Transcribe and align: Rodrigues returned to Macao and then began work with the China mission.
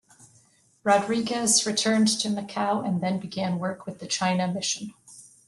Rodrigues 0.83 1.63
returned 1.67 2.07
to 2.21 2.29
Macao 2.31 2.81
and 2.81 3.01
then 3.01 3.19
began 3.19 3.59
work 3.59 3.85
with 3.85 3.99
the 3.99 4.07
China 4.07 4.47
mission. 4.47 4.95